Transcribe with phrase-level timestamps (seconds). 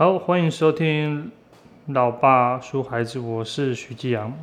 [0.00, 1.30] 好，欢迎收听
[1.88, 4.34] 老爸说孩子，我是徐继阳。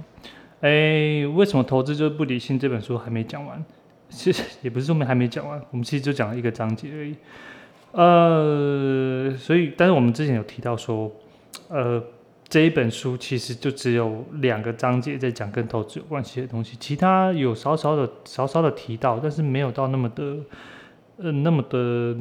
[0.61, 2.59] 哎，为什么投资就是不理性？
[2.59, 3.65] 这本书还没讲完，
[4.07, 7.15] 其实也不是说没还没讲完，我们其实就讲了一个章节而已。
[7.91, 11.11] 呃，所以，但是我们之前有提到说，
[11.69, 12.03] 呃，
[12.47, 20.37] 这一本书其实就只有两个章节在讲跟投资有关系的东西，其他有稍稍的、稍稍的提到，但是没有到那么的，
[21.17, 22.15] 呃，那么的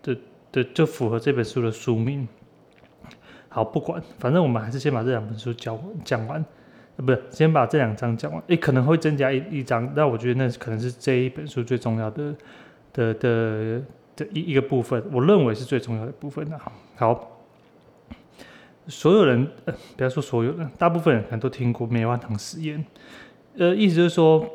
[0.00, 0.16] 的
[0.50, 2.26] 的就符合这本书的书名。
[3.58, 6.44] 好，不管，反正我们还是先把这两本书讲讲完，
[6.96, 8.40] 呃，不是，先把这两章讲完。
[8.46, 12.32] 诶，可能会增加一一章，但我觉得那可能是这一本书最重要的
[12.92, 13.82] 的的
[14.14, 16.56] 的一一个部分，我认为是最重要的部分的。
[16.94, 17.40] 好，
[18.86, 22.84] 所有人，呃，不要说所有人，大部分人可能都听过棉花糖实验，
[23.56, 24.48] 呃，意思就是说，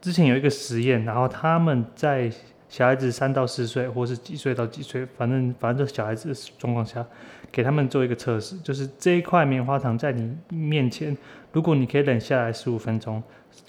[0.00, 2.30] 之前有一个实验，然后他们在
[2.68, 7.04] 小孩子三到四岁，或是几岁到几岁，反正反正这小孩子的状况下。
[7.52, 11.16] 给他们做一个测试，就是这一块棉花糖在你面前，
[11.52, 13.22] 如果你可以忍下来十五分钟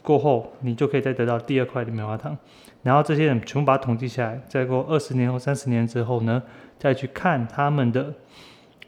[0.03, 2.37] 过后，你就可以再得到第二块的棉花糖。
[2.83, 6.41] 然后这些人全部把它统计下来，再过二十年或三十年之后呢，
[6.77, 8.13] 再去看他们的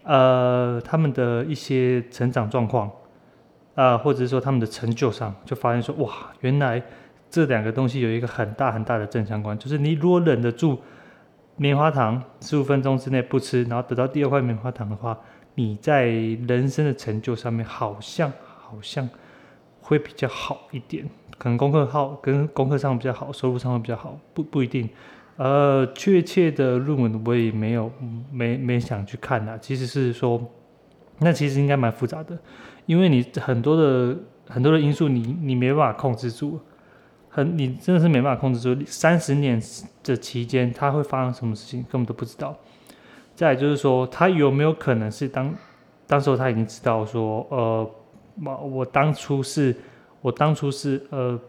[0.03, 2.91] 呃他们的一些成长状况
[3.75, 6.81] 啊，或者是说他们的成就上，就发现说哇，原来
[7.29, 10.79] 这两个东西有一个很大很大的正相关，就是你如果忍得住。
[11.55, 15.17] 棉花糖十五分钟之内不吃，然后得到第二块棉花糖的话，
[15.55, 19.07] 你在人生的成就上面好像好像
[19.79, 24.89] 会比较好一点，可能功课好跟功课上比较好，收入上会比较好，不不一定。
[25.37, 27.91] 呃，确切的论文我也没有
[28.31, 29.57] 没没想去看呐。
[29.59, 30.41] 其实是说，
[31.19, 32.37] 那其实应该蛮复杂的，
[32.85, 36.59] 因为你很多的很多的因素你你没办法控制住。
[37.35, 38.79] 很，你真的是没办法控制住。
[38.85, 39.59] 三十年
[40.03, 42.55] 的期间，他会发生什么事情，根本都不知道。
[43.33, 45.51] 再就是说，他有没有可能是当，
[46.05, 47.91] 当时候他已经知道说，呃，
[48.45, 49.75] 我我当初是，
[50.21, 51.39] 我当初是呃，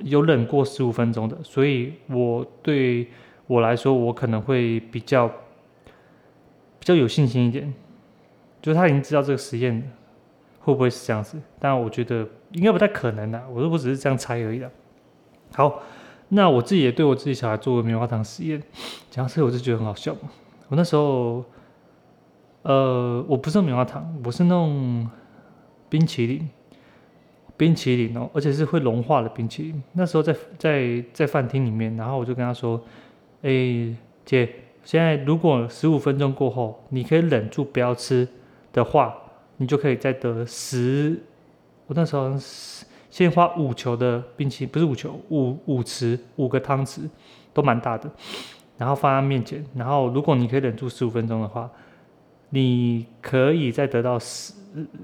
[0.00, 3.08] 有忍过十五分钟的，所以我对
[3.46, 5.26] 我来说，我可能会比较
[6.78, 7.72] 比较有信心一点。
[8.60, 9.90] 就是他已经知道这个实验
[10.68, 12.26] 会不会是这样子，但我觉得。
[12.52, 14.70] 应该不太可能的，我说我只是这样猜而已的。
[15.52, 15.82] 好，
[16.30, 18.62] 那我自己也对我自己小孩做过棉花糖实验，
[19.10, 20.16] 讲到这我就觉得很好笑。
[20.68, 21.44] 我那时候，
[22.62, 25.06] 呃，我不是棉花糖，我是那种
[25.90, 26.48] 冰淇淋，
[27.58, 29.82] 冰淇淋哦，而且是会融化的冰淇淋。
[29.92, 32.80] 那时候在在在饭厅里面，然后我就跟他说
[33.44, 34.48] ：“哎，姐，
[34.84, 38.26] 现在如果十五分钟过后，你可以忍住不要吃
[38.72, 39.14] 的话，
[39.58, 41.20] 你就可以再得十。”
[41.86, 42.34] 我那时候
[43.10, 47.00] 先花五球的冰淇淋，不是五球，五五匙，五个汤匙，
[47.54, 48.10] 都蛮大的，
[48.76, 49.64] 然后放在面前。
[49.74, 51.70] 然后如果你可以忍住十五分钟的话，
[52.50, 54.52] 你可以再得到十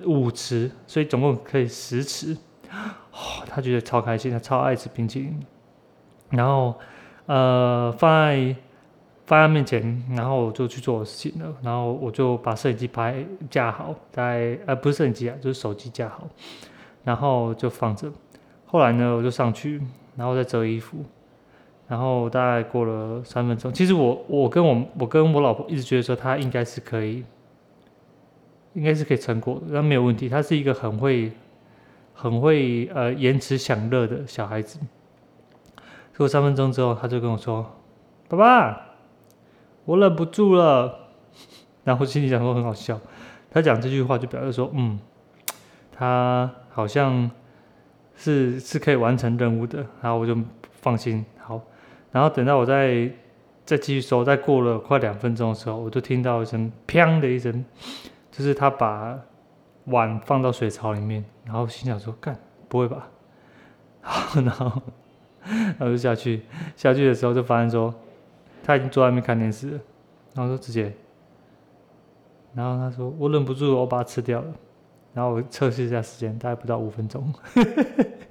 [0.04, 2.36] 五匙，所以总共可以十匙。
[2.70, 5.40] 哦，他觉得超开心，他超爱吃冰淇淋。
[6.30, 6.74] 然后
[7.26, 8.56] 呃放在
[9.26, 11.54] 放在面前，然后我就去做事情了。
[11.62, 16.28] 然后我就把摄影机拍架好，在呃不是摄影机啊，就是手机架好。
[17.04, 18.10] 然后就放着，
[18.64, 19.78] 后来呢，我就上去，
[20.16, 21.04] 然后再折衣服，
[21.86, 23.70] 然后大概过了三分钟。
[23.70, 27.22] 其实我我跟我我跟我老婆一直觉得说，他应该是可以，
[28.72, 30.30] 应该是可以成果的，那没有问题。
[30.30, 31.30] 他是一个很会
[32.14, 34.78] 很会呃延迟享乐的小孩子。
[36.16, 37.70] 过三分钟之后，他就跟我说
[38.28, 38.93] ：“爸爸，
[39.84, 41.10] 我忍不住了。
[41.84, 43.00] ”然后心里想说很好笑。
[43.50, 44.98] 他讲这句话就表示说：“嗯，
[45.92, 47.30] 他。”好像
[48.16, 50.36] 是是可以完成任务的，然后我就
[50.72, 51.60] 放心好。
[52.10, 53.08] 然后等到我再
[53.64, 57.64] 再继续收，再过了快两分钟的时候，我就听到一声“砰”的一声，
[58.32, 59.16] 就是他把
[59.84, 62.36] 碗放到水槽里面，然后心想说：“干，
[62.68, 63.08] 不会吧？”
[64.02, 64.82] 好 然后
[65.46, 66.42] 然后就下去，
[66.74, 67.94] 下去的时候就发现说
[68.64, 69.80] 他已经坐在外面看电视了。
[70.34, 70.92] 然后说：“直接。”
[72.54, 74.52] 然后他说：“我忍不住，我把它吃掉了。”
[75.14, 77.32] 然后我测试一下时间，大概不到五分钟，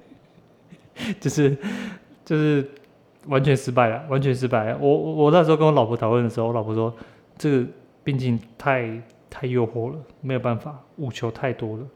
[1.18, 1.56] 就是
[2.26, 2.68] 就是
[3.26, 4.78] 完全失败了，完全失败了。
[4.78, 6.94] 我我那时候跟我老婆讨论的时候，我老婆说
[7.38, 7.66] 这个
[8.02, 9.00] 毕竟太
[9.30, 11.86] 太诱惑了，没有办法，五球太多了，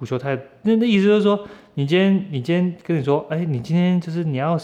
[0.00, 4.58] 五球太那那意思就是说，你今天你今天跟你说，哎，你今天就是你要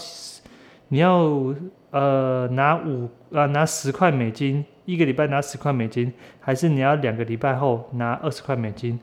[0.87, 1.53] 你要
[1.93, 8.99] 呃拿五啊拿十块美金，一个礼拜拿十块美金，还是你要两个礼拜后拿二十块美金？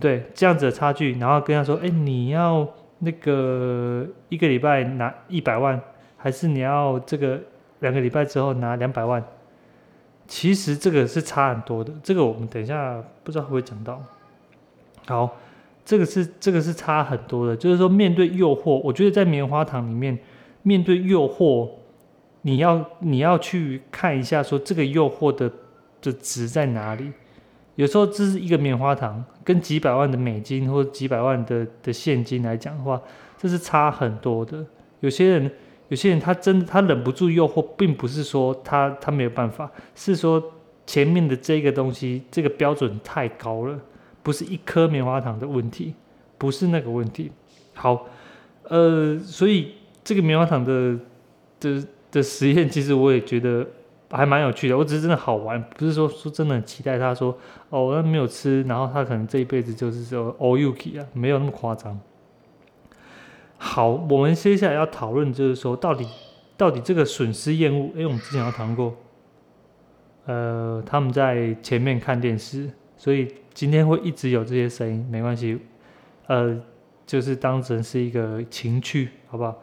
[0.00, 2.66] 对，这样子的差距，然后跟他说：“哎，你要
[2.98, 5.80] 那个一个礼拜拿一百万，
[6.16, 7.38] 还是你要这个
[7.78, 9.22] 两个礼拜之后拿两百万？”
[10.26, 14.00] 其实这个是差很多的，这个我们等一下不知道会不会讲到。
[15.06, 15.36] 好，
[15.84, 20.18] 这个是这个是差很多的，就是说面对诱惑，我觉得在棉花糖里面，
[20.62, 21.68] 面对诱惑，
[22.42, 25.50] 你要你要去看一下，说这个诱惑的
[26.00, 27.12] 的值在哪里。
[27.76, 33.00] 有时候这是一个棉花糖，跟几百万的美金或者几百万的的现金来讲的话，
[33.38, 34.64] 这是差很多的。
[35.00, 35.50] 有些人。
[35.90, 40.40] 有些人他真的他忍不住诱惑，并不是说他他没有办法，是说
[40.86, 43.76] 前面的这个东西这个标准太高了，
[44.22, 45.92] 不是一颗棉花糖的问题，
[46.38, 47.32] 不是那个问题。
[47.74, 48.06] 好，
[48.68, 49.72] 呃，所以
[50.04, 50.96] 这个棉花糖的
[51.58, 53.66] 的的实验，其实我也觉得
[54.10, 54.76] 还蛮有趣的。
[54.76, 56.98] 我只是真的好玩，不是说说真的很期待。
[56.98, 57.36] 他说
[57.68, 61.98] 哦，那没有吃，然后他可能这一辈子就是说 all you k 啊，没有那么夸张。
[63.58, 66.06] 好，我们接下来要讨论就是说，到底
[66.56, 68.96] 到底这个损失厌恶，因为我们之前有谈过，
[70.24, 75.58] 呃，他们在前面看电视，所以今天会一直有这些声音，没关系，
[76.26, 76.58] 呃，
[77.06, 79.54] 就是当成是一个情趣，好不好？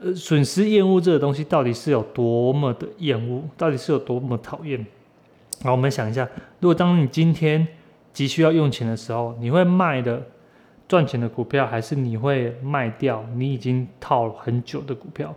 [0.00, 4.84] 呃，损失厌恶这个东西到底是有多么的厌恶，到底是有多么讨厌？
[5.62, 6.28] 好，我们想一下，
[6.60, 7.66] 如果当你今天
[8.12, 10.22] 急需要用钱的时候，你会卖的？
[10.86, 15.34] 赚钱的股票，还是你会卖掉你已经套了很久的股票？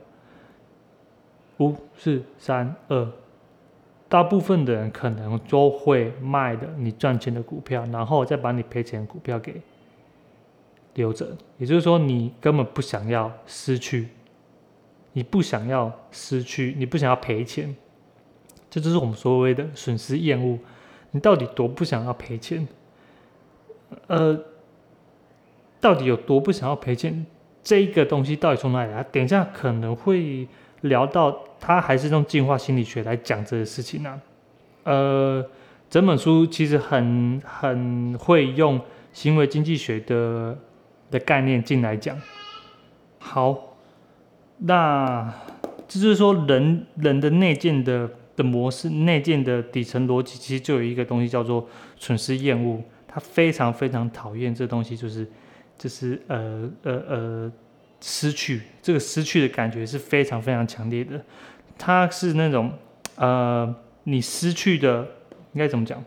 [1.59, 3.07] 五、四、三、二，
[4.09, 9.61] 大部分的人可能都会卖的你赚钱的股票，然后再把你赔钱的股票给
[10.95, 11.25] 留着。
[11.57, 14.09] 也就是说，你根本不想要失去，
[15.17, 17.75] 你不想要失去，你不想要赔钱，
[18.69, 20.59] 这就是我们所谓的损失厌恶。
[21.09, 22.67] 你到底多不想要赔钱？
[24.05, 24.39] 呃。
[25.79, 27.25] 到底有多不想要赔钱？
[27.63, 29.03] 这个东西到底从哪里来？
[29.03, 30.47] 等一下可能会
[30.81, 34.21] 聊到，他还是用进化心理学来讲这个事情呢。
[34.83, 35.45] 呃，
[35.89, 38.81] 整本书其实很很会用
[39.13, 40.57] 行为经济学的
[41.11, 42.19] 的概念进来讲。
[43.19, 43.66] 好，
[44.59, 45.33] 那
[45.87, 51.67] 就是说人人的内建的的模式，内建的底层逻辑，其实就有一个东西叫做
[51.97, 52.81] 损失厌恶。
[53.07, 55.27] 他非常非常讨厌这东西，就是。
[55.79, 57.51] 就是呃呃呃，
[58.01, 61.23] 失去这个失去的感觉是非常非常强烈的。
[61.77, 62.73] 它是那种
[63.15, 63.75] 呃，
[64.05, 65.07] 你失去的
[65.53, 66.03] 应该怎么讲？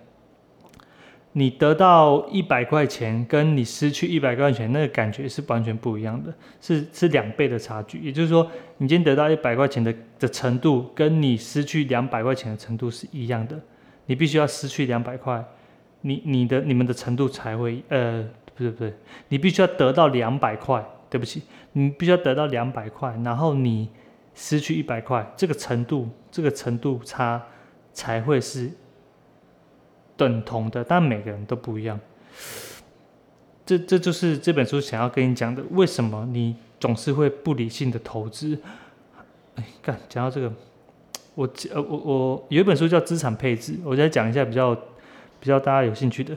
[1.33, 7.99] 你得到一百块钱，跟你失去一百块钱那个感觉是完全不一样的，是是两倍的差距。
[7.99, 13.59] 也就是说，你今天得到一百块钱的的程度，跟你失去两百块钱的程度是一样的。
[14.07, 15.45] 你必须要失去两百块，
[16.01, 18.25] 你你的你们的程度才会呃。
[18.53, 18.95] 不是不是，
[19.29, 21.41] 你必须要得到两百块，对不起，
[21.73, 23.89] 你必须要得到两百块，然后你
[24.35, 27.43] 失去一百块，这个程度，这个程度差
[27.95, 28.71] 才会是
[30.21, 31.99] 等同的，但每个人都不一样。
[33.65, 38.59] 这这就是这本书想要跟你讲的，为什么你总是会不理性的投资？
[39.55, 40.53] 哎，干，讲到这个，
[41.35, 44.75] 我呃我我有一本书叫资产配置，我再讲一下比较
[45.41, 46.37] 比较大家有兴趣的。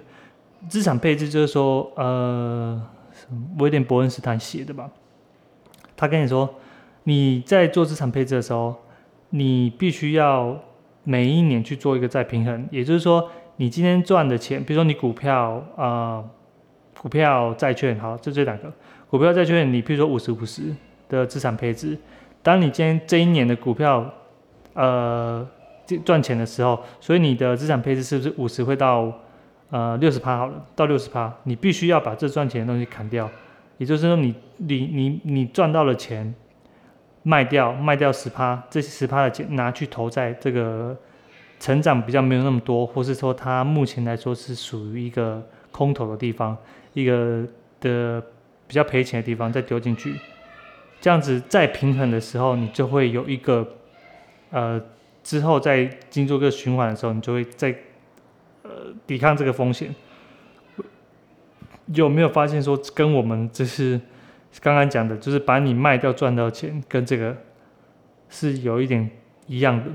[0.69, 2.81] 资产配置就是说，呃，
[3.59, 4.89] 威廉伯恩斯坦写的吧？
[5.97, 6.49] 他跟你说，
[7.03, 8.75] 你在做资产配置的时候，
[9.31, 10.57] 你必须要
[11.03, 12.65] 每一年去做一个再平衡。
[12.71, 13.29] 也就是说，
[13.63, 16.21] 你今天赚的钱，比如说你股票啊，
[17.01, 18.69] 股票、债券，好，就这两个，
[19.09, 20.63] 股票、债券，你比如说五十五十
[21.07, 21.97] 的资产配置，
[22.41, 24.13] 当你今天这一年的股票，
[24.73, 25.47] 呃，
[26.03, 29.09] 赚钱的时候，所以你的资产配置是不是五十会到？
[29.69, 33.27] 呃，六十趴好了，到六十趴，你必须要把这赚钱的东西砍掉，
[33.77, 36.35] 也就是说，你你你你赚到了钱，
[37.23, 40.95] 卖掉卖掉十趴，这十趴的钱拿去投在这个
[41.59, 46.57] 成长比较没有那么多，或是说它目前来说是属于一个空头的地方，
[46.93, 47.45] 一个
[47.79, 48.21] 的
[48.67, 50.15] 比较赔钱的地方，再丢进去，
[50.99, 53.67] 这样子再平衡的时候，你就会有一个
[54.51, 54.81] 呃
[55.23, 57.75] 之后再经过个循环的时候，你就会在。
[59.05, 59.93] 抵抗这个风险，
[61.87, 63.99] 有没有发现说跟我们就是
[64.61, 67.35] 刚刚讲的，就是把你卖掉赚到钱，跟这个
[68.29, 69.09] 是有一点
[69.47, 69.91] 一样的？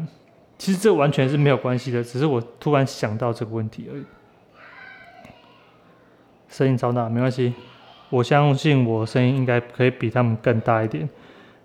[0.59, 4.05] 其实这完全是没有关系的，只是我突然想到这个问题而已。
[6.49, 7.55] 声音超大，没关系，
[8.11, 11.09] 我相信我声音应该可以比他们更大一点。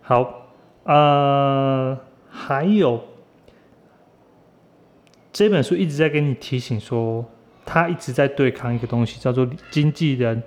[0.02, 0.48] 好，
[0.84, 1.98] 呃，
[2.30, 3.04] 还有。
[5.32, 7.26] 这本书一直在给你提醒说，
[7.66, 10.44] 他一直在对抗一个东西，叫做经纪人，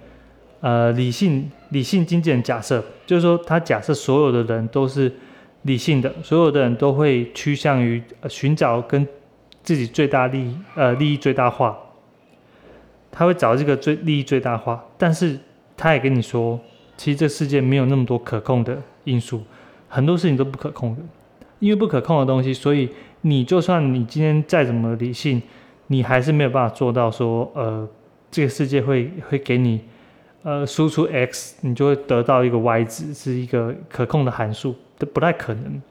[0.60, 5.12] 呃，理性理性经纪人假设，就是说他假设所有的人都是
[5.66, 9.06] 理性的，所有的人都会趋向于寻找跟
[9.62, 11.76] 自己最大利益呃利益最大化，
[13.10, 15.38] 他会找这个最利益最大化，但是
[15.76, 16.58] 他也跟你说，
[16.96, 19.42] 其实这世界没有那么多可控的因素，
[19.88, 21.02] 很多事情都不可控的，
[21.58, 22.88] 因为不可控的东西，所以
[23.22, 25.42] 你就算你今天再怎么理性，
[25.88, 27.88] 你还是没有办法做到说呃
[28.30, 29.80] 这个世界会会给你。
[30.42, 35.82] 呃，输出 x，你就会得到一个 y 值，是一个可控的函数，都不太可能。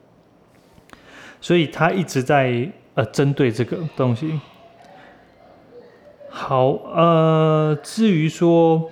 [1.40, 4.40] 所以他一直在呃针对这个东西。
[6.28, 8.90] 好，呃，至于说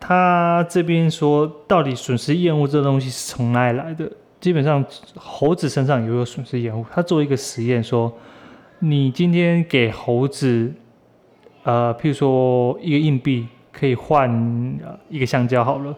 [0.00, 4.10] 他这边说到底损失厌恶这东西是从哪里来的？
[4.40, 4.84] 基本上
[5.14, 6.84] 猴子身上也有损失厌恶。
[6.92, 8.12] 他做一个实验说，
[8.80, 10.72] 你今天给猴子，
[11.62, 13.46] 呃，譬如说一个硬币。
[13.70, 14.28] 可以换
[15.08, 15.96] 一个香蕉好了，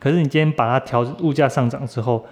[0.00, 2.26] 可是你今天把它调物价上涨之后，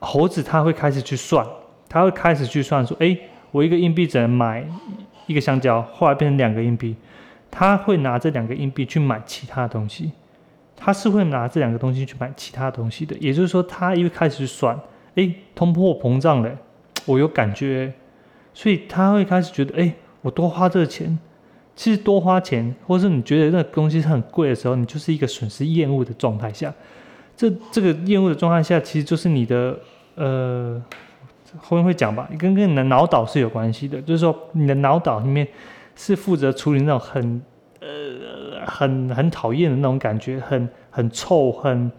[0.00, 1.46] 猴子它会开始去算，
[1.88, 3.16] 它会开始去算说，哎，
[3.50, 4.66] 我一个硬币只能买
[5.26, 6.96] 一个香蕉，后来变成两个硬币，
[7.50, 10.12] 它会拿这两个硬币去买其他东西，
[10.74, 14.80] 它是会拿这两个东西去买其他东西的，也就是说，它因为开始去算，
[15.14, 16.50] 哎，通货膨胀了，
[17.04, 17.92] 我有感觉，
[18.54, 21.18] 所以他会开始觉得，哎，我多花这个钱。
[21.82, 26.72] 其实多花钱，或者是你觉得那东西是很贵的时候，你就是一个损失厌恶的状态下。
[27.36, 29.76] 这这个厌恶的状态下，其实就是你的
[30.14, 30.80] 呃，
[31.56, 34.00] 后面会讲吧，跟跟你的脑岛是有关系的。
[34.02, 35.44] 就是说，你的脑岛里面
[35.96, 37.42] 是负责处理那种很
[37.80, 41.90] 呃很很讨厌的那种感觉，很很臭、很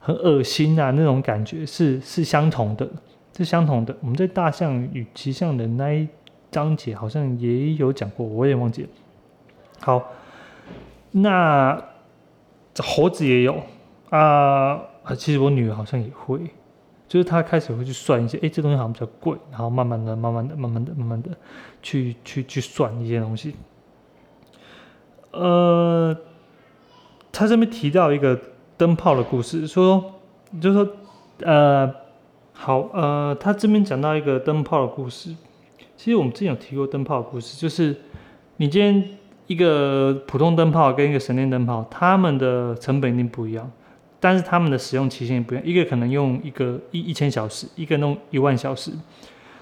[0.00, 2.88] 很恶心啊那种感觉，是是相同的，
[3.36, 3.96] 是相同的。
[4.00, 6.08] 我们在大象与骑象的那一
[6.50, 8.88] 章节好像也有讲过，我也忘记了。
[9.80, 10.12] 好，
[11.12, 11.82] 那
[12.78, 13.62] 猴子也有
[14.10, 14.80] 啊。
[15.16, 16.38] 其实我女儿好像也会，
[17.08, 21.30] 就是她开始会去算一些，哎，这东西好像比较贵，然后慢慢的、慢慢的、慢慢的、慢慢的
[21.80, 23.54] 去去去算一些东西。
[25.30, 26.14] 呃，
[27.32, 28.38] 他这边提到一个
[28.76, 30.12] 灯泡的故事，说，
[30.60, 30.92] 就是说，
[31.40, 31.90] 呃，
[32.52, 35.34] 好，呃，他这边讲到一个灯泡的故事。
[35.96, 37.96] 其实我们之前有提过灯泡的故事，就是
[38.58, 39.16] 你今天。
[39.48, 43.68] 一个普通灯泡跟一个省电灯泡，它们的成本一定不一样，
[44.20, 45.66] 但是它们的使用期限也不一样。
[45.66, 48.92] 一个可能用一个一一千小时，一个弄一万小时，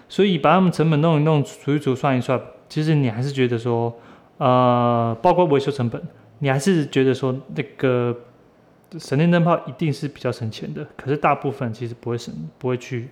[0.08, 3.94] 所以把它们成本弄一弄，除一除，算一算，其实你还是觉得说，
[4.38, 6.02] 呃，包括维修成本，
[6.40, 8.14] 你还是觉得说那个
[8.98, 10.84] 神电灯泡一定是比较省钱的。
[10.96, 13.08] 可是大部分其实不会省，不会去，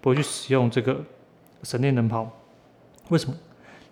[0.00, 1.00] 不会去使用这个
[1.64, 2.30] 省电灯泡，
[3.08, 3.34] 为什么？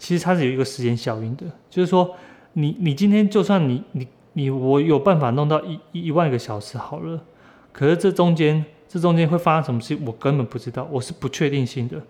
[0.00, 2.16] 其实它是有一个时间效应的，就是说，
[2.54, 7.22] 你你今天就算你你你我有办法弄到一一万个小时好了，
[7.70, 12.00] 可是这中间这中间会发生什么事，我根本不知道，我是不确定性的，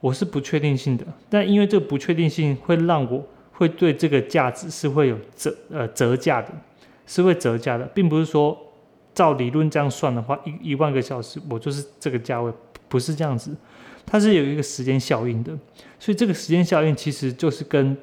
[0.00, 1.04] 我是不确定性的。
[1.28, 6.48] 但因为这个不确定性会让我会对这个价值是会有折呃折价的，
[7.06, 8.58] 是会折价的，并不是说
[9.14, 12.50] 照理论这样算的话，一一万个小时我就是这个价位，
[12.88, 13.54] 不是这样子。
[14.06, 15.52] 它是有一个时间效应的，
[15.98, 17.96] 所以这个时间效应其实就是跟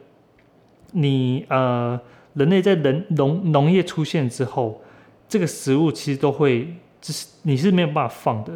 [0.91, 1.99] 你呃
[2.33, 4.81] 人类在人农农业出现之后，
[5.29, 6.67] 这个食物其实都会，
[7.01, 8.51] 就是你是没有办法放的，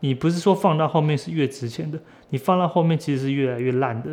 [0.00, 4.10] 你不是说放到后面是越值钱的，你放到后面其实是越来越烂的，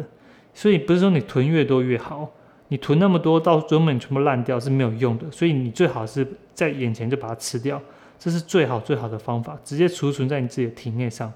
[0.53, 2.31] 所以不是说你囤越多越好，
[2.69, 7.81] 你囤那么多到最后面全部烂掉是没有用的，所以你最好是在眼前就把它吃掉，
[8.19, 11.31] 这是最好最好的方法，直接储存在你自己的体内上。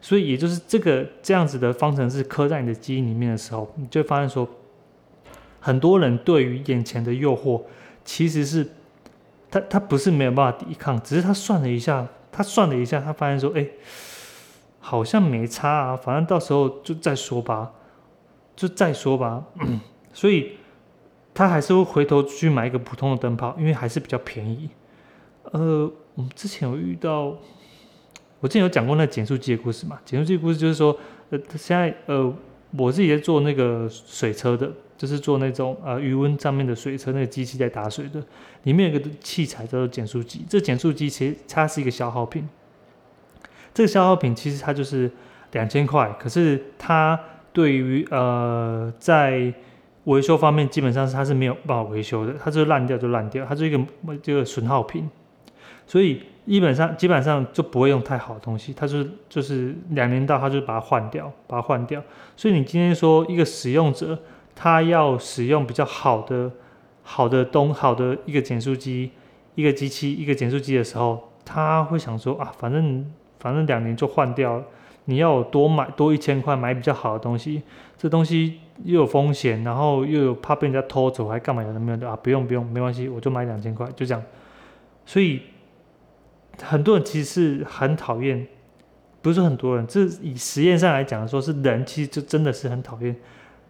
[0.00, 4.48] 所以，也就是这个这样子的方程式刻在你的基因里面的时候，你就发现说，
[5.60, 7.62] 很多人对于眼前的诱惑，
[8.04, 8.66] 其实是
[9.48, 13.64] 他他不是没有办法抵抗，只是他算了一下，他算了一下，他发现说，哎，
[14.80, 17.70] 好像没差啊，反正到时候就再说吧，
[18.56, 19.44] 就再说吧。
[20.12, 20.56] 所以，
[21.32, 24.68] 他还是会回头去买一个普通的灯泡，因为还是比较便宜。
[25.52, 27.36] 呃，我们之前有遇到。
[28.40, 30.00] 我之前有讲过那减速机的故事嘛？
[30.04, 30.98] 减速机故事就是说，
[31.30, 32.34] 呃，现在呃，
[32.76, 38.20] 我自己在做那个水车的，就是做那种呃余温上面的水车，那个机器在打水的，
[38.64, 40.44] 里面有个器材叫做减速机。
[40.48, 42.48] 这减速机其实它是一个消耗品，
[43.72, 45.08] 这个消耗品其实它就是
[45.52, 47.16] 两千块，可是它
[47.52, 49.54] 对于呃在
[50.06, 53.80] 维修方面基本上是它是没有办法维修的，它就烂掉就烂掉，它是一个
[54.20, 55.08] 这个损耗品，
[55.86, 56.22] 所以。
[56.44, 62.02] 基本上基本上就不会用太好的东西，它是就是两年到，它就把它换掉，把它换掉。
[62.36, 64.18] 所以你今天说一个使用者，
[64.52, 66.50] 他要使用比较好的
[67.04, 69.12] 好的东好的一个减速机，
[69.54, 73.08] 一个机器一个减速机的时候，他会想说啊，反正
[73.38, 74.64] 反正两年就换掉了，
[75.04, 77.62] 你要多买多一千块买比较好的东西，
[77.96, 82.18] 这东西又有风险，然后又有怕被人家偷走，还干嘛有的没有的啊？
[82.20, 84.20] 不用不用，没关系，我就买两千块，就这样。
[85.06, 85.40] 所以
[86.60, 88.46] 很多人其实是很讨厌，
[89.20, 93.14] 不是很多人，这以实验上来讲说，是人其实就真的是很讨厌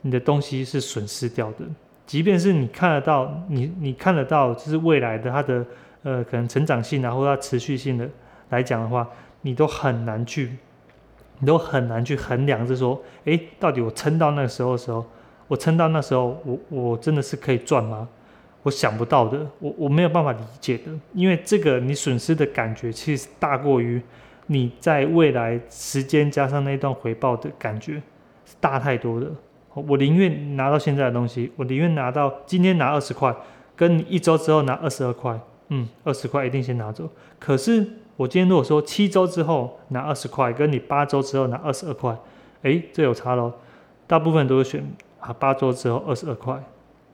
[0.00, 1.64] 你的东西是损失掉的，
[2.06, 5.64] 即便是你看得到，你你看得到，就是未来的它的
[6.02, 8.08] 呃可能成长性啊，或者它持续性的
[8.50, 9.08] 来讲的话，
[9.42, 10.56] 你都很难去。
[11.38, 15.04] 你都很难去衡量，是说，哎，到底我撑到那个时候的时候，
[15.48, 18.08] 我撑到那时候，我我真的是可以赚吗？
[18.62, 24.00] 我想不到的，我我没有办法理解的，因为这个你损失的感觉其实大过于
[24.46, 27.94] 你在未来时间加上那段回报的感觉
[28.44, 29.26] 是大太多的。
[29.74, 33.34] 我宁愿拿到现在的东西，我宁愿拿到今天拿二十块，
[33.74, 35.38] 跟你一周之后拿二十二块，
[35.68, 37.08] 嗯，二十块一定先拿走。
[37.38, 37.86] 可是。
[38.14, 42.14] 我今天如果说七周之后拿二十块，跟你八周之后拿二十二块，
[42.62, 43.50] 哎，这有差喽。
[44.06, 44.86] 大部分都是选
[45.18, 46.62] 啊，八周之后二十二块。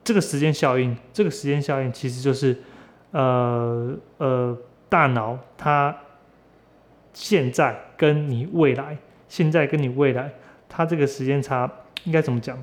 [0.09, 2.57] 这个时间效应，这个时间效应其实就是，
[3.11, 4.57] 呃呃，
[4.89, 5.95] 大脑它
[7.13, 8.97] 现在跟你未来，
[9.27, 10.33] 现在跟你未来，
[10.67, 11.71] 它这个时间差
[12.05, 12.57] 应该怎么讲？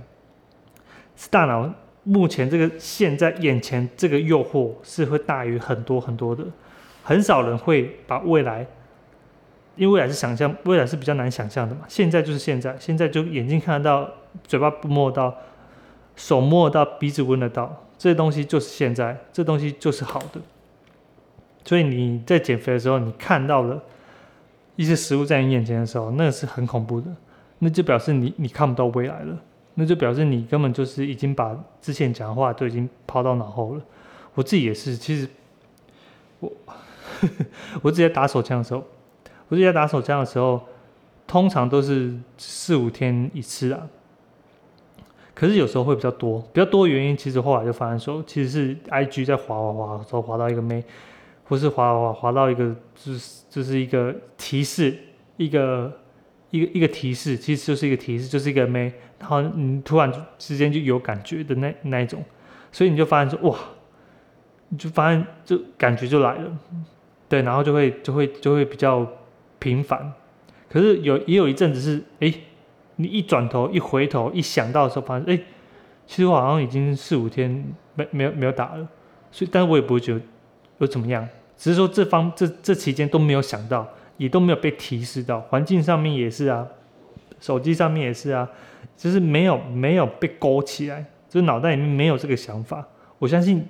[1.15, 1.73] 是大脑
[2.03, 6.45] 目前这个现在眼前这个诱惑是会大于很多很多的。
[7.05, 8.67] 很少人会把未来，
[9.77, 11.83] 因为未来是想象，未来是比较难想象的嘛。
[11.87, 14.11] 现在就是现在，现在就眼睛看得到，
[14.43, 15.33] 嘴巴不摸到，
[16.17, 20.41] 手摸得到，鼻子闻得到，这东西就是现在，这东西就是好的。
[21.65, 23.81] 所以你在减肥的时候，你看到了
[24.75, 27.09] 一些食物在你眼前的时候，那是很恐怖的，
[27.61, 29.39] 那就表示你你看不到未来了，
[29.75, 33.83] 那就表示你根本就是已经把之前讲的话都已经抛到脑后了。
[34.35, 35.29] 我自己也是，其实
[36.41, 36.53] 我。
[37.81, 38.85] 我自己在打手枪的时候，
[39.49, 40.61] 我自己在打手枪的时候，
[41.27, 43.89] 通常都是四五天一次啊。
[45.37, 50.83] 可是有时候会比较多，比较多原因，其实后来就发现说，其实是 I G 在滑滑滑时候滑到一个妹，
[51.45, 54.97] 或是滑滑滑到一个就是就是一个提示，
[55.37, 55.93] 一个
[56.49, 62.25] 一个一个提示，其实就是一个提示，就是一个妹，然后你突然之间就有感觉的那那一种，
[62.73, 63.59] 所以你就发现说哇，
[64.71, 66.59] 你就发现就感觉就来了。
[67.29, 69.07] 对，然后就会就会就会比较
[69.59, 70.13] 频繁，
[70.71, 72.33] 可是有也有一阵子是，哎，
[72.97, 75.39] 你一转头一回头一想到的时候，发现，哎，
[76.07, 78.87] 其实我好像已经四五天没没有没有打了，
[79.31, 80.21] 所以，但是我也不会觉得
[80.79, 86.67] 有怎么样，只是说这方这这期间都没有想到，也都没有被提示到，环境上面也是啊，
[87.41, 88.49] 手机上面也是啊，
[88.97, 92.87] 就是没有没有被勾起来，就是脑袋里面没有这个想法，
[93.19, 93.67] 我相信。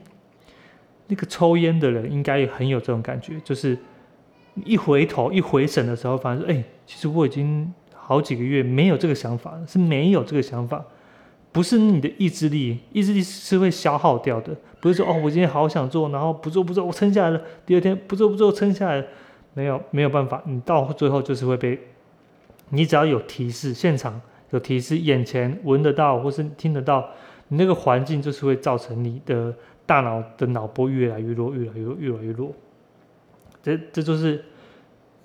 [1.09, 3.79] 那个抽烟的人应该很有这种感觉，就是
[4.65, 7.73] 一回头一回神的时候，发现哎，其实我已经
[8.07, 10.85] 好几个月没有这个想法，是没有这个想法，
[11.51, 19.07] 不是你的意志力，意志力是会消耗掉的，不是说哦，我今天好想做，然后不做不做，我撑下来了，第二天不做不做，撑下来了，
[19.55, 21.79] 没有没有办法，你到最后就是会被，
[22.69, 27.05] 你只要有提示，现场有提示，眼前闻得到或是听得到，
[27.49, 29.53] 你那个环境就是会造成你的。
[29.89, 32.53] 大脑的脑波越来越弱，越来越弱，越来越弱。
[33.63, 34.45] 这这就是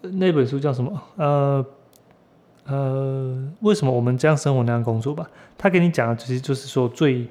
[0.02, 1.02] 那本书叫什么？
[1.15, 1.65] 呃
[2.71, 5.29] 呃，为什么我们这样生活那样工作吧？
[5.57, 7.27] 他给你讲的其实就是说最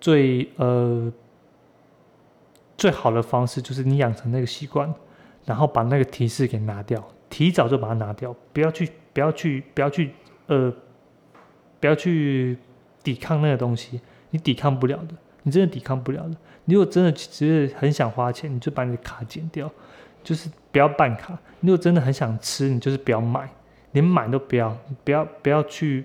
[0.00, 1.12] 最呃
[2.76, 4.92] 最好的方式就是你养成那个习惯，
[5.44, 10.10] 然后把那个提示给拿掉，提早就把它拿掉，不要去不要去不要去
[10.46, 10.72] 呃
[11.78, 12.58] 不要去
[13.04, 15.14] 抵抗那个东西，你抵抗不了的。
[15.46, 16.34] 你真的抵抗不了的。
[16.64, 19.70] 你如果真的只是很想花钱，你就把你的卡剪掉，
[20.22, 21.38] 就是不要办卡。
[21.60, 23.46] 你如果真的很想吃，你就是不要买，
[23.94, 26.04] 连买都不要，不要不要去，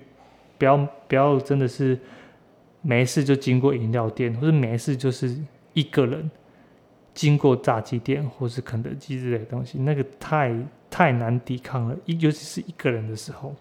[0.56, 1.98] 不要不要真的是
[2.80, 5.36] 没事就经过饮料店，或者没事就是
[5.74, 6.30] 一个人
[7.12, 10.56] 经过炸鸡店或是肯德基之类的东西，那个太
[10.88, 13.54] 太难抵抗了，尤其是一个人的时候。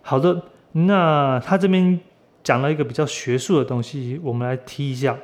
[0.00, 2.00] 好的，那他这边。
[2.42, 5.14] 讲了一个比较学术的东西，我们来提一下。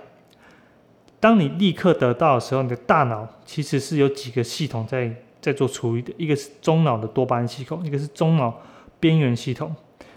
[1.18, 5.10] 当你立刻得到的时候，你的大脑其实是有几个系统在
[5.46, 8.60] 在做处理的，一个是中脑的多巴胺系统，一个是中脑
[8.98, 9.72] 边缘系统。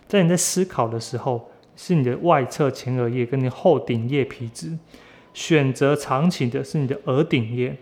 [0.07, 4.77] 在你在思考的时候，是你的外侧前额叶跟你后顶叶皮质；
[5.35, 7.77] 选择长期的是你的额顶叶。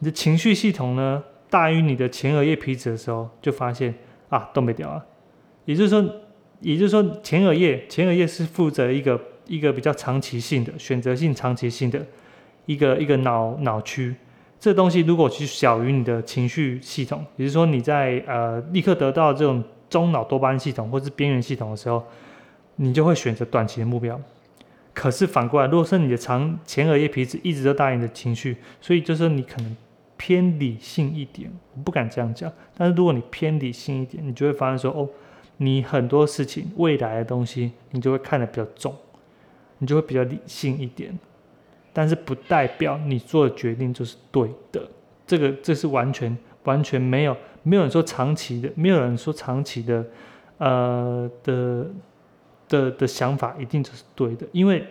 [0.00, 3.94] 你的情绪系统呢大于你的前额叶皮质的时候，就发现
[4.28, 5.06] 啊都没掉啊，
[5.64, 6.04] 也就是说。
[6.60, 12.06] 也就是说，前额叶，前额叶是负责一个一个比较长期性的选择性、长期性的
[12.66, 14.14] 一个一个脑脑区。
[14.62, 22.00] 这东西如果去小于你的情绪系统，也就是说你在呃立刻得到这种中脑多巴胺系统或是边缘系统的时候，
[22.76, 24.20] 你就会选择短期的目标。
[24.94, 29.76] 可是反过来，如果是你的长前额叶皮质一直都大于你的情绪，所以就是你可能
[30.16, 32.48] 偏理性一点，我不敢这样讲。
[32.78, 35.08] 但是如果你偏理性一点，你就会发现说，哦，
[35.56, 38.94] 你很多事情未来的东西，你就会看得比较重，
[39.78, 41.18] 你就会比较理性一点。
[41.92, 44.88] 但是不代表你做的决定就是对的，
[45.26, 50.04] 这个这是完全完全没有没有人说长期的，没有人说长期的，
[50.58, 51.86] 呃的
[52.68, 54.86] 的的想法一定就是对的，因为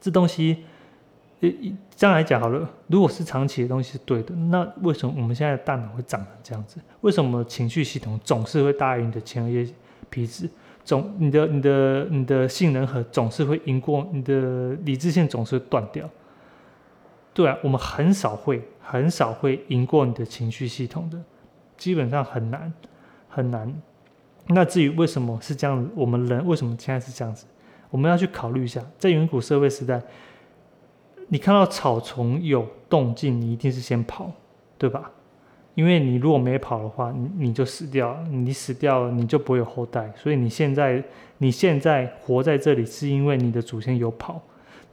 [0.00, 0.64] 这东西，
[1.40, 1.50] 呃，
[1.94, 6.78] 这样来讲好了，如果是长期的东西是对的，那为什么我们现在的大脑会长成这样子？
[7.00, 9.66] 为什么情绪系统总是会大于你的前额叶
[10.10, 10.48] 皮质？
[10.86, 16.08] 总你的你的你的性能和总是会赢过你的理智线，总是断掉。
[17.34, 21.20] 对啊，我们很少会很少会赢过你的情绪系统的，
[21.76, 22.72] 基本上很难
[23.28, 23.82] 很难。
[24.46, 27.46] 那至于为什么是这样，我们人为什么现在是这样子，
[27.90, 28.80] 我们要去考虑一下。
[28.96, 30.00] 在远古社会时代，
[31.26, 34.30] 你看到草丛有动静，你一定是先跑，
[34.78, 35.10] 对吧？
[35.76, 40.10] 因为你如果没跑的话，你你就死掉，你死掉你就不会有后代。
[40.16, 41.04] 所以你现在
[41.36, 44.40] 你现在活在这里，是因为你的祖先有跑。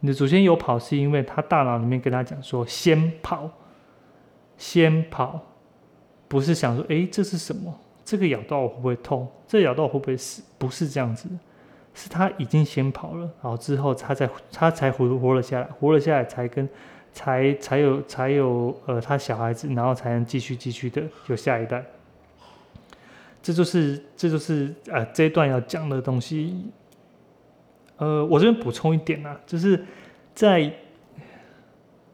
[0.02, 3.50] 你的祖先有跑，是因为他大脑里面跟他讲说先跑，
[4.58, 5.40] 先跑，
[6.28, 7.74] 不是想说哎这是什么？
[8.04, 9.26] 这个咬到我会不会痛？
[9.48, 10.44] 这咬到我会不会死？
[10.58, 11.30] 不是这样子，
[11.94, 16.68] 是他已经先跑了，然后之后他才他才活活了下来，活了下来才跟。
[17.14, 21.86] 才才有才有呃，他小孩子，然后才能继续继续的有下一代。
[23.42, 26.72] 这就是这就是呃这一段要讲的东西。
[27.98, 29.86] 呃，我这边补充一点啊，就是
[30.34, 30.60] 在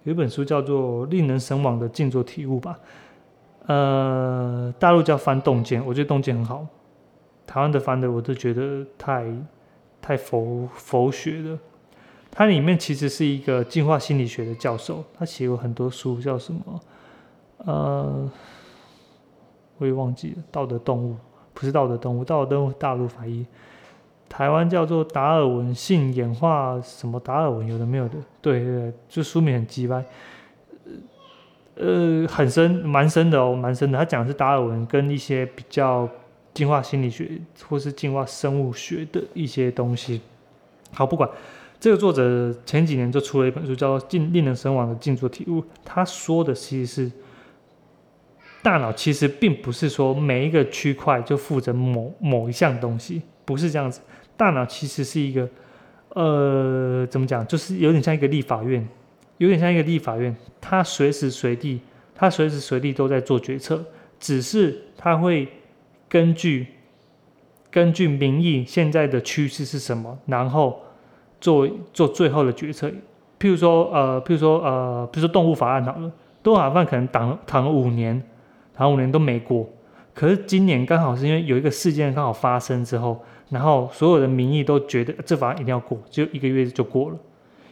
[0.03, 2.77] 有一本书叫做《令人神往的静坐体悟》吧，
[3.67, 6.67] 呃，大陆叫翻洞见，我觉得洞见很好。
[7.47, 9.25] 台湾的翻的我都觉得太
[10.01, 11.59] 太佛佛学了。
[12.31, 16.81] 它里面其实是一个进化心理学的教授，他写过很多书，叫什么？
[17.57, 18.31] 呃，
[19.77, 20.43] 我也忘记了。
[20.49, 21.17] 道德动物
[21.53, 23.45] 不是道德动物，道德动物大陆翻译，
[24.29, 30.05] 台湾叫做达尔文性演化什么达尔文有的没有的，对对，就书名很鸡掰，
[31.75, 33.97] 呃，很深，蛮深的哦，蛮深的。
[33.97, 36.07] 他讲的是达尔文跟一些比较
[36.53, 40.21] 进化心理学或是进化生物学的一些东西。
[40.93, 41.29] 好，不管。
[41.79, 45.61] 这个作者前几年就出了一本书，叫做《静令人神往的静坐体悟》。
[45.85, 47.11] 他说的其实是，
[48.61, 54.01] 大脑其实并不是说每一个区块就负责某某一项东西，不是这样子。
[54.35, 55.47] 大脑其实是一个，
[56.09, 58.85] 呃，怎么讲，就是有点像一个立法院，
[59.37, 61.79] 有点像一个立法院，它随时随地，
[62.13, 63.85] 它随时随地都在做决策，
[64.19, 65.47] 只是它会
[66.09, 66.67] 根据
[67.71, 70.81] 根据民意现在的趋势是什么，然后。
[71.39, 72.89] 做做最后的决策，
[73.39, 76.12] 譬如说，呃，譬如说，呃，比如说动物法案好了，
[76.43, 78.21] 动物法案可能挡挡了五年，
[78.75, 79.65] 挡五年都没过，
[80.13, 87.17] 可是今年刚好是因为有一个事件刚好发生之后，然后所有的民意都觉得这法案一定要过，就一个月就过了。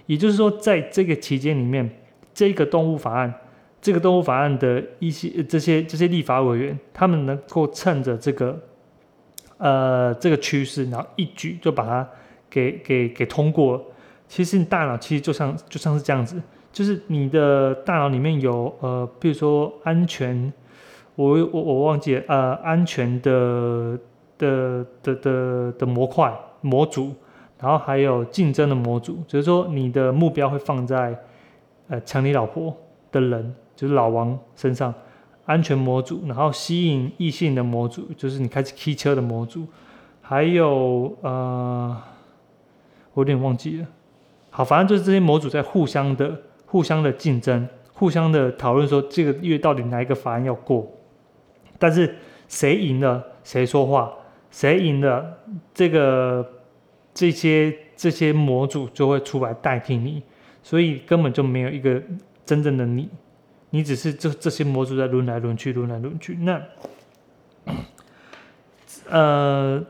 [0.06, 1.90] 也就是说，在这个期间里面，
[2.34, 3.34] 这个动物法案，
[3.82, 8.58] 这个动物法案的一些这些这些立法委员，他们能够趁着这个，
[9.58, 12.08] 呃，这个趋势，然后一举就把它。
[12.50, 13.84] 给给给通过，
[14.28, 20.52] 其实你大脑其实就像就像是这样子，就是你的大脑里面有呃，比如说安全，
[21.16, 23.98] 我我我忘记了呃，安全的
[24.38, 27.14] 的的的的模块模组，
[27.60, 31.18] 然后还有竞争的模组，就是说你的目标会放在
[31.88, 32.76] 呃抢你老婆
[33.12, 34.94] 的人，就是老王身上，
[35.46, 39.66] 安全模组，然后吸引异性的模组，就是你开始踢车的模组，
[40.22, 41.98] 还有呃。
[43.18, 43.88] 我有点忘记了，
[44.52, 50.88] 好，反正就是这些模组在互相的、互相的竞争、互相的讨论，说这个月到底哪一个法案要过，
[51.80, 52.16] 但是
[52.48, 54.14] 谁赢了谁说话，
[54.52, 55.36] 谁赢了
[55.74, 56.48] 这个
[57.12, 60.22] 这些这些模组就会出来代替你，
[60.62, 62.00] 所以根本就没有一个
[62.46, 63.10] 真正的你，
[63.72, 66.36] 你只是这这些模组在轮来轮去、轮来轮去。
[66.36, 66.62] 那，
[69.10, 69.84] 呃，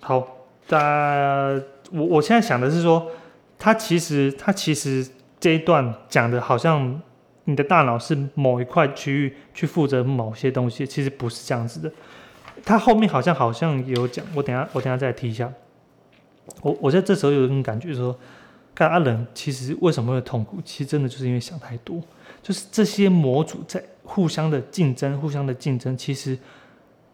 [0.00, 0.26] 好，
[0.66, 1.62] 大。
[1.94, 3.06] 我我现在想的是说，
[3.58, 5.06] 他其实他其实
[5.38, 7.00] 这一段讲的好像
[7.44, 11.92] 你的大脑是某一块区域去负责某些东西，其实不是这样子的。
[12.64, 15.52] 他后面好像好像有讲，我等下我等下再提一下。
[16.62, 18.18] 我我在这时候有一种感觉说，
[18.74, 20.58] 干阿人其实为什么会痛苦？
[20.64, 22.00] 其实真的就是因为想太多，
[22.42, 26.38] 就是这些模组在互相的竞争，互相的竞争，其实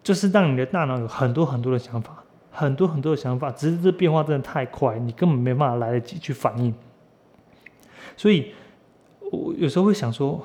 [0.03, 2.20] 就是让你的大脑有很多很多的想法，
[2.51, 6.75] 很多很多的想法，只是这变化真的太快，你根本没办法来得及去反应。
[8.17, 8.53] 所以，
[9.31, 10.45] 我有时候会想说，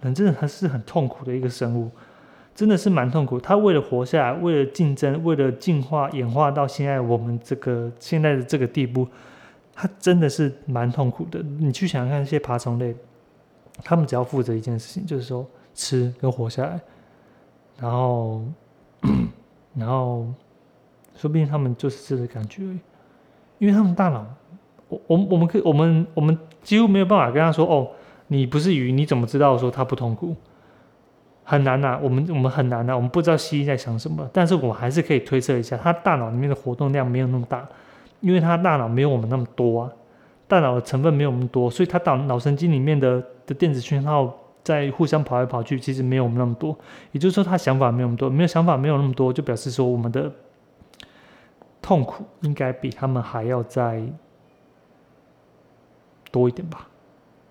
[0.00, 1.90] 人真的还是很痛苦的一个生物，
[2.54, 3.38] 真的是蛮痛苦。
[3.38, 9.06] 他为了活下来，为了竞争，为了进化演化到现在我们这个现在的这个地步。
[9.80, 11.40] 它真的是蛮痛苦的。
[11.40, 12.96] 你去想想看，一些爬虫类，
[13.84, 16.80] 他们只要负责一件事情，就是说吃跟活下来，
[17.78, 18.42] 然后，
[19.78, 20.26] 然后，
[21.18, 22.78] 说不定他们就是这个感觉而已，
[23.58, 24.24] 因为他们大脑，
[24.88, 27.88] 我我我们可以，我们我们几乎没有办法跟他说，哦，
[28.28, 30.34] 你不是鱼，你怎么知道说它不痛苦？
[31.44, 37.68] 很难呐，我们我们很难呐，我们不知道蜥蜴在想什么，但是我还是可以推测一下，他大脑里面的活动量没有那么大。
[38.20, 39.92] 因为他大脑没有我们那么多啊，
[40.48, 46.76] 大脑的成分没有我们多，所以他脑脑神经里面的的电子讯号在互相跑来跑去，其实没有我们那么多。
[47.12, 50.28] 也就是说，他想法没有那么多，没有想法没有那么多，就表示说我们的
[51.88, 54.02] 痛苦应该比他们还要再
[56.30, 56.86] 多一点吧？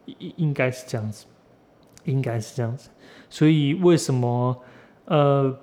[0.05, 1.25] 应应该是这样子，
[2.03, 2.91] 应该是这样子。
[3.31, 4.55] 所以为什么
[5.05, 5.57] 呃，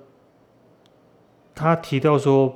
[1.55, 2.53] 他提到说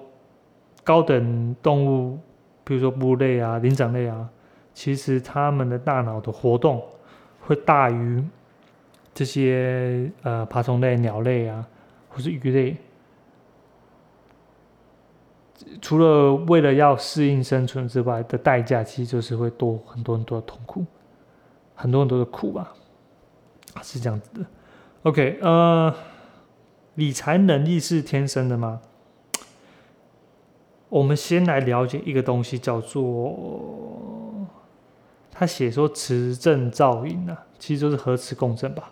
[0.84, 2.20] 高等动物？
[2.66, 4.30] 比如说哺乳类啊、灵长类啊，
[4.74, 6.84] 其实它们的大脑的活动
[7.40, 8.22] 会大于
[9.14, 11.66] 这些呃爬虫类、鸟类啊，
[12.10, 12.76] 或是鱼类。
[15.82, 20.86] 除了为了要适应生存之外的代价，其实就是会多很多很多的痛苦，
[21.76, 22.74] 很多很多的苦吧，
[23.82, 24.46] 是这样子的。
[25.04, 25.94] OK，呃，
[26.96, 28.82] 理财能力是天生的吗？
[30.90, 34.48] 我们先来了解一个东西，叫做
[35.32, 38.92] 他写说磁振造影啊，其实就是核磁共振吧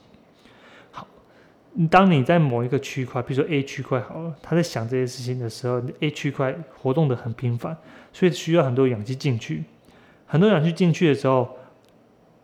[0.92, 1.08] 好，
[1.90, 7.78] 当你在某一个区块，比如说 A 区块好了，他在想这些事情的时候，A 区块活动的很频繁。
[8.14, 9.64] 所以需要很多氧气进去，
[10.28, 11.58] 很多氧气进去的时候，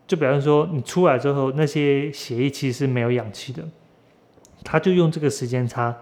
[0.06, 3.62] 就表示说你出来之后，那些血液其实是没有氧气的，
[4.64, 5.94] 他就用这个时间差，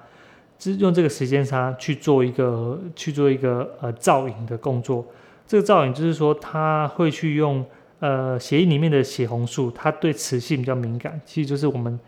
[0.78, 5.06] 用这个时间差去做一个去做一个呃造影的工作。
[5.46, 7.64] 这个造影就是说，他会去用
[8.00, 11.98] 呃血液里面的血红素，它对磁性比较敏感，其实就是我们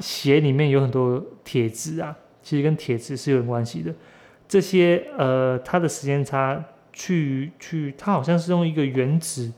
[0.00, 3.92] 血里面有很多铁质啊，其实跟铁质是有关系的。
[4.48, 6.64] 这些呃，它的时间差。
[6.92, 9.50] 去去，它好像是用一个原子，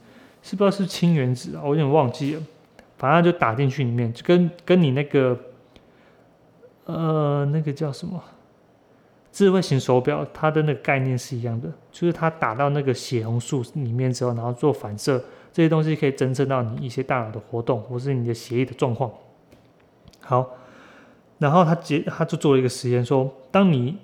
[0.42, 2.42] 是不知道是氢原子啊，我有点忘记了。
[2.98, 5.37] 反正就打进去里面，就跟跟你那个，
[6.84, 8.22] 呃，那个叫什么
[9.30, 19.10] 智慧型手表，它的那个概念是一样的，就是它打到那个血红素里面之后，然后做反射，这些东西可以侦测到你一些大脑的活动，或是你的血液的状况。
[20.20, 20.50] 好，
[21.38, 23.96] 然后他结他就做了一个实验，说当你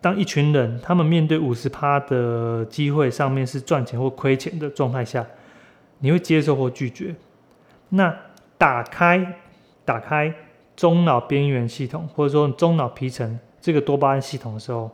[0.00, 5.24] 当一群人，他们面对五十趴的机会上面是赚钱或亏钱的状态下，
[6.00, 7.14] 你会接受或拒绝？
[7.90, 8.14] 那
[8.58, 9.40] 打开
[9.84, 10.34] 打开
[10.76, 14.90] 中脑边缘系统，或者说中脑皮层这个多巴胺系统的时候，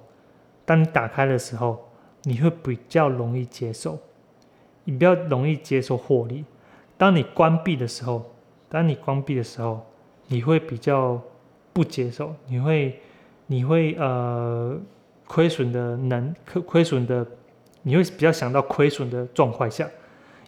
[0.65, 1.89] 当你打开的时候，
[2.23, 3.99] 你会比较容易接受，
[4.85, 6.45] 你比较容易接受获利。
[6.97, 8.25] 当你关闭的时候，
[8.69, 9.85] 当你关闭的时候，
[10.29, 11.21] 你会比较
[11.73, 13.01] 不接受，你会
[13.47, 14.79] 你会呃。
[15.33, 17.25] 亏损的能亏亏损的，
[17.83, 19.89] 你会比较想到亏损的状况下，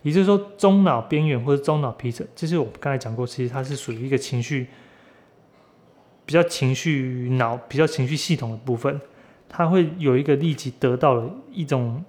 [0.03, 4.67] 也就是说中脑边缘或者中脑皮层，这是我们刚才讲过，其实它是属于一个情绪
[6.25, 9.01] 比较情绪脑比较情绪系统的部分，
[9.49, 12.05] 它会有一个立即得到了一种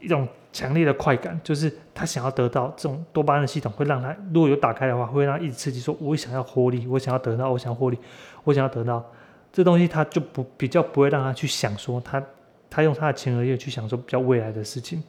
[0.00, 7.98] 一种强烈的快感，就是他想要得到这种多巴胺的系统会让他如果有打开的话，会让他一直刺激，说我想要获利，我想要得到，我想要获利，
[8.44, 9.04] 我想要得到。
[9.52, 12.22] 这东西他就不比较不会让他去想说他
[12.68, 15.02] 他用他的前额叶去想说比较未来的事情。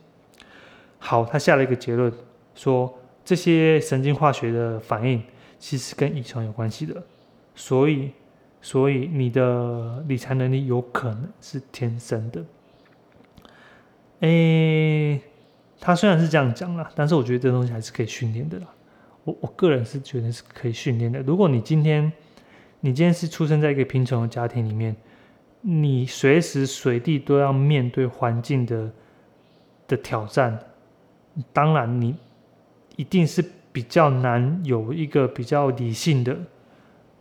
[1.00, 2.12] 好，他下了一个结论，
[2.54, 2.92] 说
[3.24, 5.22] 这些神经化学的反应
[5.58, 7.04] 其实跟遗传有关系的，
[7.56, 8.12] 所以
[8.66, 12.44] 所以你的理财能力有可能是天生的。
[14.22, 15.22] 诶，
[15.80, 18.66] 他虽然是这样讲了，但是我觉得这东西还是可以训练的啦。
[19.24, 21.20] 我我个人是觉得是可以训练的。
[21.20, 22.12] 如果你今天
[22.80, 24.96] 你今天是出生在一个贫穷的家庭里面，
[25.62, 28.92] 你随时随地都要面对环境的
[29.88, 30.58] 的挑战，
[31.54, 32.16] 当然你
[32.96, 36.36] 一定是比较难有一个比较理性的，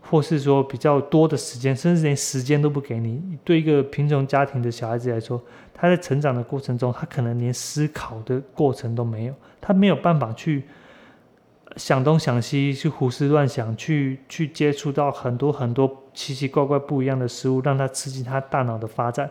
[0.08, 3.22] 或是说比较多的时间，甚至连时间都不给你。
[3.44, 10.64] 对一个贫穷家庭的小孩子来说，他在成长的过程中，他可能连思考的过程都没有，他没有办法去
[11.76, 19.28] 想东想西，去胡思乱想，去去接触到很多很多奇奇怪怪不一样的事物，让他刺激他大脑的发展，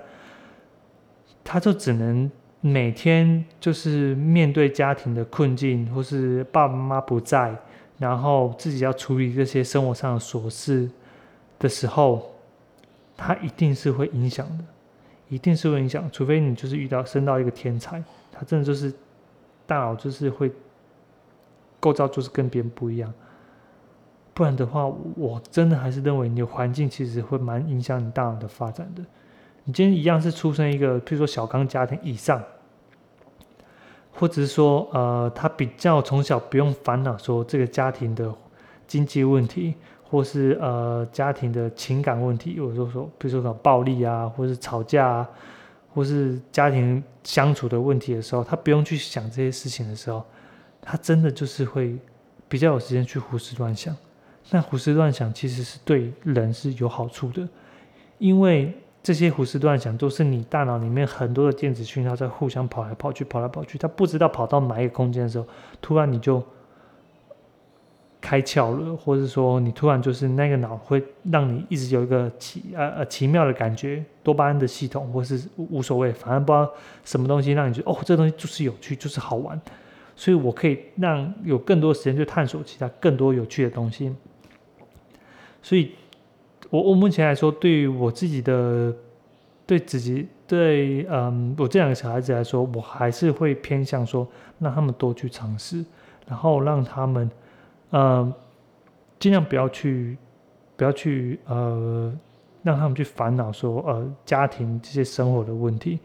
[1.44, 2.30] 他就只能。
[2.66, 7.54] 每天就是面对家庭的困境，或是爸爸妈妈不在，
[8.04, 10.90] 然后自己要处理这些生活上的琐事
[11.58, 12.30] 的时候，
[13.16, 14.64] 他一定是会影响的，
[15.30, 16.10] 一定是会影响。
[16.12, 18.94] 除非你就是遇到生到一个天才，他真的就是
[19.66, 20.52] 大脑就是会
[21.80, 23.14] 构造就是跟别人不一样，
[24.34, 24.86] 不然的话，
[25.16, 29.02] 我真的还是认为你的环境其实会蛮影响你大脑的发展的。
[29.64, 32.44] 你今天一样是出生一个，譬如说小康家庭以上。
[34.16, 38.32] 或者是说，呃，他比较从小不用烦恼说这个家庭的
[38.88, 39.74] 经济问题，
[40.04, 45.30] 或是呃家庭的情感问题，或者说说，比如说暴力啊，或是吵架啊，
[45.94, 50.24] 或是家庭相处的问题的时候，他不用去想这些事情的时候，
[50.82, 51.98] 他真的就是会
[52.48, 53.96] 比较有时间去胡思乱想。
[54.52, 57.48] 那胡思乱想其实是对人是有好处的，
[58.20, 58.78] 因为。
[59.04, 63.78] 这些胡思乱想都是你大脑里面很多的电子讯号在互相跑来跑去，跑来跑去。
[63.78, 65.46] 他不知道跑到哪一个空间的时候，
[65.82, 66.42] 突然你就
[68.22, 76.72] 开窍了，或者说你突然就是那个脑会让你一直有一个奇呃呃奇妙的感觉，多巴胺的系统，或是无所谓，反正不知道
[77.04, 79.62] 什么东西让你觉得哦，这东西就是有趣，就是好玩，
[80.16, 84.16] 所以我可以让有更多时间去探索其他更多有趣的东西，
[85.62, 85.92] 所以。
[86.74, 88.92] 我我目前来说，对于我自己的，
[89.64, 95.86] 对自己对嗯，我这两个小孩子来说，我还是会偏向说，让他们多去尝试，
[96.28, 97.30] 然后让他们，
[97.92, 98.34] 嗯，
[99.20, 100.18] 尽量不要去，
[100.76, 102.12] 不要去呃，
[102.64, 106.00] 让他们去烦恼说呃家庭这些生活的问题，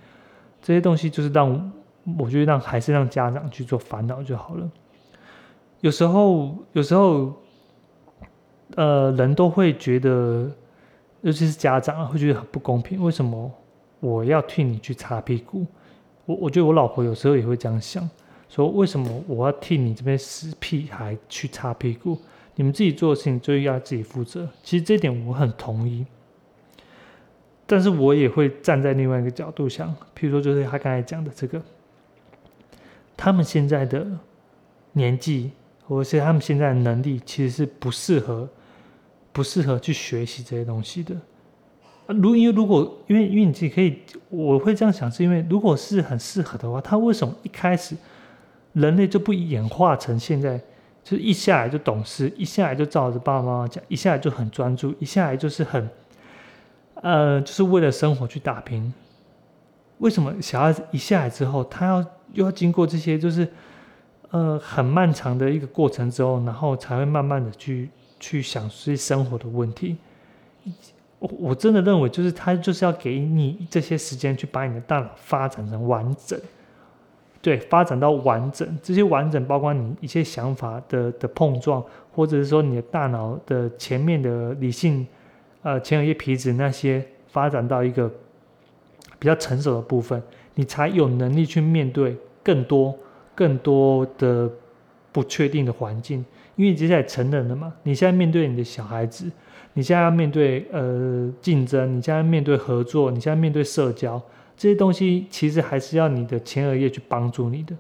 [0.61, 1.73] 这些东西就是让
[2.19, 4.71] 我觉得让还是让家长去做烦恼就好了。
[5.81, 7.33] 有时候，有时候。
[8.77, 10.51] 呃，人都会觉得，
[11.23, 13.03] 尤其是家长会觉得很不公平。
[13.03, 13.51] 为什么
[14.01, 15.67] 我要替你去擦屁股？
[16.27, 18.09] 我我觉得我老婆有时候也会这样想，
[18.49, 22.19] 说为什么我要替你这边死屁孩去擦屁股？
[22.55, 24.47] 你们自己做的事情就要自己负责。
[24.63, 26.05] 其实这点我很同意，
[27.67, 31.63] 但是我也会站在另外一个角度想，譬如说就是他刚才讲的这个，
[33.17, 34.07] 他们现在的
[34.93, 35.53] 年纪，
[35.87, 38.49] 或者是他们现在的能力，其实是不适合。
[39.39, 41.15] 不适合去学习这些东西的，
[42.09, 43.97] 如因为如果因为因为你自己可以，
[44.31, 47.97] 我会这样想，是因为如果是很适合的话，他为什么一开始
[48.73, 50.59] 人类就不演化成现在，
[51.05, 55.89] 就是一下来就懂事，一下来就照着爸爸妈妈讲，一下来就很专注，一下来就是很，
[56.95, 58.93] 呃，就是为了生活去打拼。
[59.99, 63.47] 为什么小孩子一下来之后，他要又要经过这些，就是
[64.33, 67.89] 呃很漫长的一个过程之后，然后才会慢慢的去。
[68.21, 69.97] 去想这些生活的问题，
[71.19, 76.41] 我我真的认为，就是他就是要给你这些时间去把你的大脑发展成完整，
[77.41, 78.79] 对，发展到完整。
[78.83, 85.07] 这些完整包括你一些想法的的碰撞，或者是说你的大脑的前面的理性，
[85.63, 88.09] 呃，前额叶皮质那些发展到一个
[89.19, 90.23] 比较成熟的部分，
[90.55, 92.97] 你才有能力去面对更多
[93.35, 94.51] 更多的
[95.11, 96.25] 不确定的环境。
[96.59, 99.31] 因为接下来成人了嘛，你现在面对你的小孩子，
[99.75, 104.21] 你现在要面对呃竞争，你现在面对合作，你现在面对社交
[104.57, 107.77] 这些东西，其实还是要你的前额叶去帮助你的。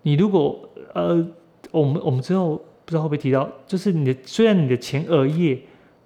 [0.00, 1.22] 你如果呃，
[1.70, 5.60] 我们我们之后不知道会不会提到，就是你的虽然你的前额叶，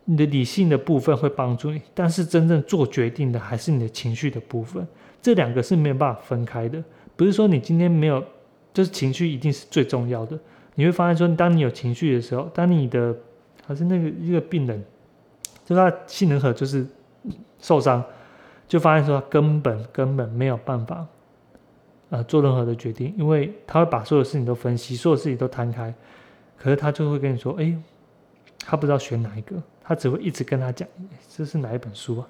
[0.04, 4.84] 你的理性的部分会帮助你，但是真正做决定的还是你的情绪的部分，
[5.22, 6.82] 这两个是没有办法分开的。
[7.14, 8.20] 不是说你今天没有，
[8.74, 10.36] 就是情绪一定是最重要的。
[10.78, 13.12] 你会发现说，当你有情绪的时候，当你的
[13.66, 14.80] 还是那个一个病人，
[15.64, 16.86] 就他性能核就是
[17.58, 18.00] 受伤，
[18.68, 21.04] 就发现说他根本根本没有办法，
[22.10, 25.92] 呃，做任何的决定，因为他会把所有事情都分析，所有事情都摊开，
[26.56, 27.76] 可是他就会跟你说，哎，
[28.64, 30.88] 他不知道选哪一个，他只会一直跟他讲，
[31.28, 32.28] 这是哪一本书啊？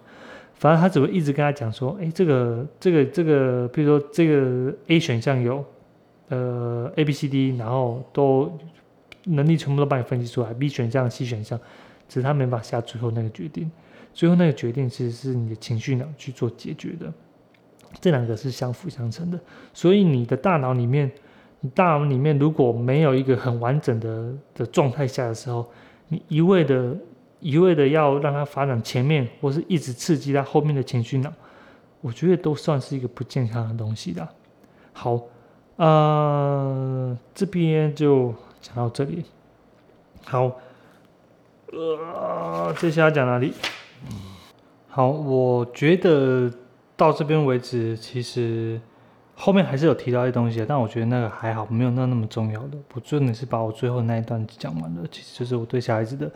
[0.55, 5.63] 反正他只会一直跟他讲说，哎，这个这个这个，比如说这个 A 选项有。
[6.29, 8.53] 呃，A、B、C、D，然后都
[9.25, 11.59] 能力全部都帮你分析出来，B 选项、C 选项，
[12.09, 13.71] 只是他没法下最后那个决定。
[14.15, 17.13] 最后那个决定其实是你的情绪脑去做解决的，
[18.01, 19.39] 这两个是相辅相成的。
[19.73, 21.11] 所以你的大脑里面，
[21.61, 25.69] 你大脑里面如果没有一个很完整的的状态下的时候，
[26.09, 26.97] 你一味的、
[27.39, 31.33] 一味的要让它发展前面，或是一直刺激它后面的情绪脑，
[32.01, 34.27] 我觉得都算是一个不健康的东西的。
[34.93, 35.21] 好，
[35.79, 39.25] 呃，这边就讲到这里。
[40.25, 40.53] 好，
[41.73, 43.53] 呃，接下来讲哪里？
[44.89, 46.53] 好，我觉得
[46.97, 48.81] 到这边为止，其实。
[49.41, 52.77] 后面还是有提到一些东西，但我觉得那个还好，没有那那么重要的。
[52.93, 56.29] 我真的是把我最后那一段讲完了，其实就是我对小孩子的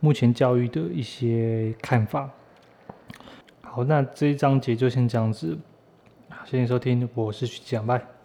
[0.00, 2.28] 目前教育的一些看法。
[3.62, 5.56] 好，那这一章节就先这样子，
[6.46, 8.17] 谢谢收听，我是徐讲拜。